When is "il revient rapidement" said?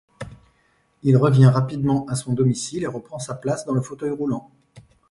1.03-2.07